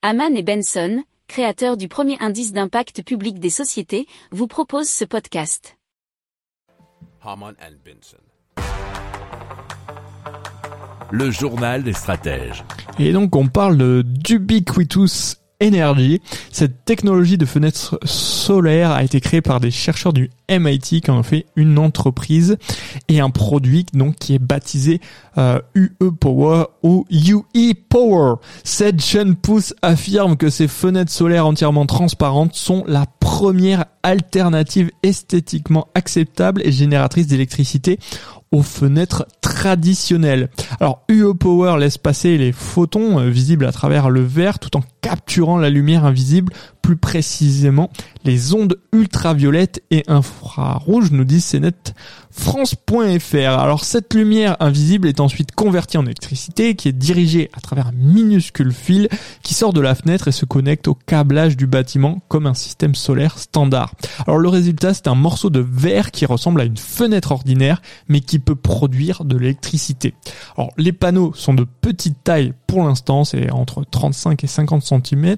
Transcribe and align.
Haman 0.00 0.36
et 0.36 0.44
Benson, 0.44 1.02
créateurs 1.26 1.76
du 1.76 1.88
premier 1.88 2.16
indice 2.20 2.52
d'impact 2.52 3.02
public 3.02 3.40
des 3.40 3.50
sociétés, 3.50 4.06
vous 4.30 4.46
proposent 4.46 4.88
ce 4.88 5.04
podcast. 5.04 5.76
Haman 7.20 7.56
and 7.60 7.74
Benson. 7.84 8.18
Le 11.10 11.32
journal 11.32 11.82
des 11.82 11.94
stratèges. 11.94 12.62
Et 13.00 13.12
donc 13.12 13.34
on 13.34 13.48
parle 13.48 14.04
d'Ubiquitous 14.04 15.34
Energy. 15.60 16.20
Cette 16.52 16.84
technologie 16.84 17.36
de 17.36 17.44
fenêtre 17.44 17.98
solaire 18.04 18.92
a 18.92 19.02
été 19.02 19.20
créée 19.20 19.40
par 19.40 19.58
des 19.58 19.72
chercheurs 19.72 20.12
du 20.12 20.30
MIT 20.48 21.00
qui 21.00 21.10
en 21.10 21.18
ont 21.18 21.22
fait 21.24 21.46
une 21.56 21.78
entreprise 21.78 22.58
et 23.08 23.18
un 23.18 23.30
produit 23.30 23.84
donc 23.92 24.16
qui 24.16 24.34
est 24.34 24.38
baptisé 24.38 25.00
euh, 25.36 25.58
UE 25.74 26.12
Power 26.20 26.66
ou 26.84 27.06
UE 27.10 27.74
Power. 27.88 28.36
Cette 28.62 29.04
jeune 29.04 29.34
pousse 29.34 29.74
affirme 29.82 30.36
que 30.36 30.48
ces 30.48 30.68
fenêtres 30.68 31.12
solaires 31.12 31.46
entièrement 31.46 31.86
transparentes 31.86 32.54
sont 32.54 32.84
la 32.86 33.06
première 33.18 33.86
alternative 34.04 34.90
esthétiquement 35.02 35.88
acceptable 35.94 36.62
et 36.64 36.70
génératrice 36.70 37.26
d'électricité 37.26 37.98
aux 38.52 38.62
fenêtres 38.62 39.26
traditionnelles. 39.40 40.48
Alors 40.80 41.02
UE 41.08 41.34
Power 41.34 41.78
laisse 41.78 41.98
passer 41.98 42.38
les 42.38 42.52
photons 42.52 43.18
euh, 43.18 43.28
visibles 43.28 43.66
à 43.66 43.72
travers 43.72 44.08
le 44.08 44.22
verre 44.22 44.58
tout 44.58 44.76
en 44.76 44.82
capturant 45.08 45.56
la 45.56 45.70
lumière 45.70 46.04
invisible, 46.04 46.52
plus 46.82 46.96
précisément 46.96 47.90
les 48.24 48.52
ondes 48.52 48.78
ultraviolettes 48.92 49.82
et 49.90 50.04
infrarouges, 50.06 51.12
nous 51.12 51.24
disent 51.24 51.50
CNET 51.50 51.94
France.fr. 52.30 53.58
Alors 53.58 53.84
cette 53.84 54.14
lumière 54.14 54.56
invisible 54.60 55.08
est 55.08 55.20
ensuite 55.20 55.52
convertie 55.52 55.96
en 55.96 56.04
électricité 56.04 56.74
qui 56.74 56.88
est 56.88 56.92
dirigée 56.92 57.50
à 57.54 57.60
travers 57.60 57.88
un 57.88 57.92
minuscule 57.92 58.72
fil 58.72 59.08
qui 59.42 59.54
sort 59.54 59.72
de 59.72 59.80
la 59.80 59.94
fenêtre 59.94 60.28
et 60.28 60.32
se 60.32 60.44
connecte 60.44 60.88
au 60.88 60.94
câblage 60.94 61.56
du 61.56 61.66
bâtiment 61.66 62.20
comme 62.28 62.46
un 62.46 62.54
système 62.54 62.94
solaire 62.94 63.38
standard. 63.38 63.94
Alors 64.26 64.38
le 64.38 64.48
résultat 64.48 64.94
c'est 64.94 65.08
un 65.08 65.14
morceau 65.14 65.50
de 65.50 65.60
verre 65.60 66.10
qui 66.10 66.26
ressemble 66.26 66.60
à 66.60 66.64
une 66.64 66.76
fenêtre 66.76 67.32
ordinaire 67.32 67.82
mais 68.08 68.20
qui 68.20 68.38
peut 68.38 68.54
produire 68.54 69.24
de 69.24 69.36
l'électricité. 69.36 70.14
Alors 70.56 70.70
les 70.76 70.92
panneaux 70.92 71.32
sont 71.34 71.54
de 71.54 71.66
petite 71.80 72.22
taille 72.24 72.52
pour 72.68 72.84
l'instant, 72.84 73.24
c'est 73.24 73.50
entre 73.50 73.82
35 73.90 74.44
et 74.44 74.46
50 74.46 74.82
cm, 74.82 75.36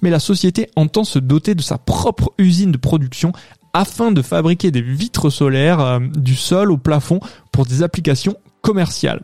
mais 0.00 0.10
la 0.10 0.18
société 0.18 0.70
entend 0.76 1.04
se 1.04 1.18
doter 1.18 1.54
de 1.54 1.60
sa 1.62 1.76
propre 1.76 2.32
usine 2.38 2.72
de 2.72 2.78
production 2.78 3.32
afin 3.74 4.10
de 4.10 4.22
fabriquer 4.22 4.70
des 4.70 4.80
vitres 4.82 5.30
solaires 5.30 5.80
euh, 5.80 6.00
du 6.00 6.34
sol 6.34 6.72
au 6.72 6.78
plafond 6.78 7.20
pour 7.52 7.66
des 7.66 7.82
applications 7.82 8.34
commerciales. 8.62 9.22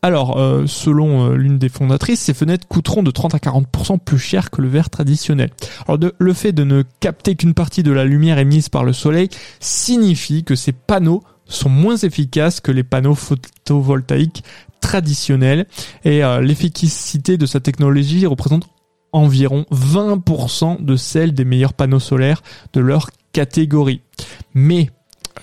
Alors, 0.00 0.38
euh, 0.38 0.64
selon 0.66 1.30
euh, 1.30 1.34
l'une 1.36 1.58
des 1.58 1.68
fondatrices, 1.68 2.20
ces 2.20 2.34
fenêtres 2.34 2.66
coûteront 2.66 3.02
de 3.02 3.10
30 3.10 3.34
à 3.34 3.38
40% 3.38 3.98
plus 3.98 4.18
cher 4.18 4.50
que 4.50 4.62
le 4.62 4.68
verre 4.68 4.90
traditionnel. 4.90 5.50
Alors, 5.86 6.00
le 6.18 6.32
fait 6.32 6.52
de 6.52 6.64
ne 6.64 6.82
capter 7.00 7.36
qu'une 7.36 7.54
partie 7.54 7.82
de 7.82 7.92
la 7.92 8.04
lumière 8.04 8.38
émise 8.38 8.70
par 8.70 8.84
le 8.84 8.94
soleil 8.94 9.28
signifie 9.60 10.42
que 10.42 10.54
ces 10.54 10.72
panneaux 10.72 11.22
sont 11.46 11.68
moins 11.68 11.96
efficaces 11.96 12.60
que 12.60 12.72
les 12.72 12.82
panneaux 12.82 13.14
photovoltaïques 13.14 14.44
traditionnels 14.84 15.66
et 16.04 16.20
l'efficacité 16.42 17.38
de 17.38 17.46
sa 17.46 17.58
technologie 17.58 18.26
représente 18.26 18.68
environ 19.12 19.64
20% 19.72 20.84
de 20.84 20.96
celle 20.96 21.32
des 21.32 21.46
meilleurs 21.46 21.72
panneaux 21.72 22.00
solaires 22.00 22.42
de 22.74 22.80
leur 22.80 23.08
catégorie. 23.32 24.02
Mais 24.52 24.90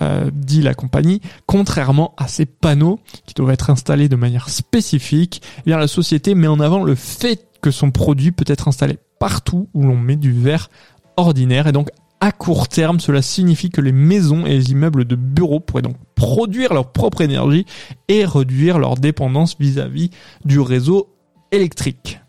euh, 0.00 0.30
dit 0.32 0.62
la 0.62 0.74
compagnie, 0.74 1.20
contrairement 1.46 2.14
à 2.18 2.28
ces 2.28 2.46
panneaux 2.46 3.00
qui 3.26 3.34
doivent 3.34 3.50
être 3.50 3.70
installés 3.70 4.08
de 4.08 4.16
manière 4.16 4.50
spécifique, 4.50 5.42
eh 5.66 5.70
la 5.70 5.88
société 5.88 6.34
met 6.34 6.46
en 6.46 6.60
avant 6.60 6.84
le 6.84 6.94
fait 6.94 7.46
que 7.62 7.70
son 7.70 7.90
produit 7.90 8.30
peut 8.30 8.44
être 8.46 8.68
installé 8.68 8.98
partout 9.18 9.68
où 9.74 9.82
l'on 9.82 9.96
met 9.96 10.16
du 10.16 10.32
verre 10.32 10.70
ordinaire 11.16 11.66
et 11.66 11.72
donc 11.72 11.90
à 12.20 12.30
court 12.30 12.68
terme, 12.68 13.00
cela 13.00 13.20
signifie 13.20 13.70
que 13.70 13.80
les 13.80 13.90
maisons 13.90 14.46
et 14.46 14.50
les 14.50 14.70
immeubles 14.70 15.04
de 15.04 15.16
bureaux 15.16 15.58
pourraient 15.58 15.82
donc 15.82 15.96
produire 16.22 16.72
leur 16.72 16.92
propre 16.92 17.20
énergie 17.20 17.66
et 18.06 18.24
réduire 18.24 18.78
leur 18.78 18.94
dépendance 18.94 19.56
vis 19.58 19.80
à 19.80 19.88
-vis 19.88 20.12
du 20.44 20.60
réseau 20.60 21.08
électrique. 21.50 22.20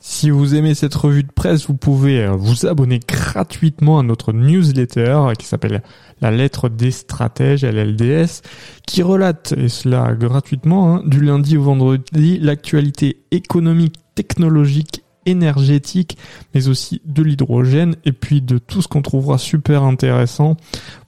Si 0.00 0.30
vous 0.30 0.56
aimez 0.56 0.74
cette 0.74 0.94
revue 0.96 1.22
de 1.22 1.30
presse, 1.32 1.68
vous 1.68 1.76
pouvez 1.76 2.24
euh, 2.24 2.32
vous 2.32 2.66
abonner 2.66 2.98
gratuitement 2.98 4.00
à 4.00 4.02
notre 4.02 4.32
newsletter 4.32 5.32
qui 5.38 5.46
s'appelle 5.46 5.82
La 6.20 6.32
lettre 6.32 6.68
des 6.68 6.90
stratèges, 6.90 7.64
LLDS, 7.64 8.42
qui 8.84 9.02
relate, 9.02 9.54
et 9.56 9.68
cela 9.68 10.14
gratuitement, 10.14 10.96
hein, 10.96 11.02
du 11.06 11.20
lundi 11.20 11.56
au 11.56 11.62
vendredi, 11.62 12.38
l'actualité 12.40 13.22
économique, 13.30 13.96
technologique, 14.16 15.04
énergétique, 15.24 16.18
mais 16.52 16.66
aussi 16.66 17.00
de 17.04 17.22
l'hydrogène, 17.22 17.94
et 18.04 18.12
puis 18.12 18.42
de 18.42 18.58
tout 18.58 18.82
ce 18.82 18.88
qu'on 18.88 19.02
trouvera 19.02 19.38
super 19.38 19.84
intéressant 19.84 20.56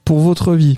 pour 0.05 0.19
votre 0.19 0.53
vie. 0.53 0.77